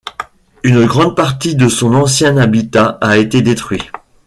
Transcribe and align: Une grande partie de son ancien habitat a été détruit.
Une 0.63 0.87
grande 0.87 1.15
partie 1.15 1.55
de 1.55 1.69
son 1.69 1.93
ancien 1.93 2.37
habitat 2.37 2.97
a 3.01 3.17
été 3.17 3.43
détruit. 3.43 3.83